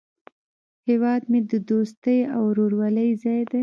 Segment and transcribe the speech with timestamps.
[0.87, 3.59] هیواد مې د دوستۍ او ورورولۍ ځای دی